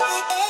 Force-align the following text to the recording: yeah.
yeah. 0.00 0.49